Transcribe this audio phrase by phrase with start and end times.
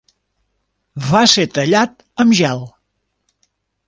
[1.09, 2.65] Va ser tallat amb gel.